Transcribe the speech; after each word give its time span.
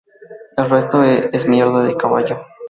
El 0.57 0.67
resto 0.67 1.03
es 1.03 1.47
mierda 1.47 1.83
de 1.83 1.95
caballo. 1.95 2.43